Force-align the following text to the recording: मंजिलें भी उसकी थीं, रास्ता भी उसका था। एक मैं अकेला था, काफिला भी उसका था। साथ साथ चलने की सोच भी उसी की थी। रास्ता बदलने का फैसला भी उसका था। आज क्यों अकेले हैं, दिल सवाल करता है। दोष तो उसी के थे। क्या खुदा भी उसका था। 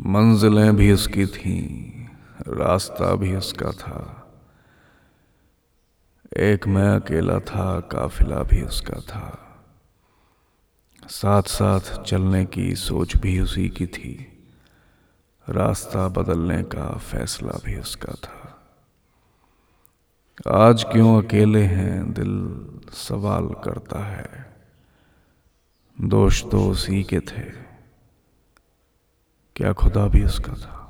मंजिलें 0.00 0.76
भी 0.76 0.92
उसकी 0.92 1.26
थीं, 1.26 1.90
रास्ता 2.48 3.14
भी 3.14 3.36
उसका 3.36 3.70
था। 3.70 4.14
एक 6.36 6.68
मैं 6.68 6.88
अकेला 6.88 7.40
था, 7.40 7.80
काफिला 7.80 8.42
भी 8.42 8.62
उसका 8.62 9.00
था। 9.00 9.44
साथ 11.08 11.42
साथ 11.42 12.02
चलने 12.02 12.44
की 12.44 12.76
सोच 12.76 13.16
भी 13.16 13.40
उसी 13.40 13.68
की 13.68 13.86
थी। 13.86 14.44
रास्ता 15.48 16.08
बदलने 16.08 16.62
का 16.62 16.98
फैसला 16.98 17.58
भी 17.64 17.78
उसका 17.78 18.12
था। 18.12 18.68
आज 20.66 20.84
क्यों 20.84 21.22
अकेले 21.22 21.62
हैं, 21.62 22.12
दिल 22.12 22.68
सवाल 22.92 23.46
करता 23.46 24.04
है। 24.04 24.56
दोष 26.00 26.44
तो 26.44 26.70
उसी 26.70 27.04
के 27.04 27.20
थे। 27.20 27.57
क्या 29.58 29.72
खुदा 29.72 30.06
भी 30.06 30.24
उसका 30.24 30.52
था। 30.52 30.87